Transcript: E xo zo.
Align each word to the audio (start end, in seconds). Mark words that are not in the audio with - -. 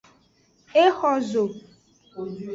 E 0.83 0.85
xo 0.97 1.13
zo. 1.31 1.43